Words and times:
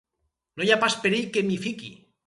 No 0.61 0.65
hi 0.67 0.73
ha 0.75 0.79
pas 0.85 0.97
perill 1.05 1.31
que 1.37 1.47
m'hi 1.51 1.63
fiqui! 1.69 1.97